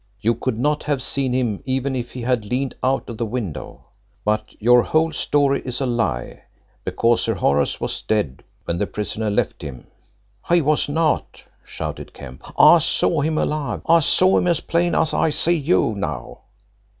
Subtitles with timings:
[0.19, 3.85] You could not have seen him even if he had leaned out of the window.
[4.25, 6.41] But your whole story is a lie,
[6.83, 9.85] because Sir Horace was dead when the prisoner left him."
[10.49, 12.41] "He was not," shouted Kemp.
[12.57, 13.83] "I saw him alive.
[13.85, 16.39] I saw him as plain as I see you now."